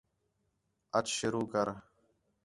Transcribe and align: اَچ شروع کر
اَچ 0.97 1.07
شروع 1.19 1.45
کر 1.53 1.67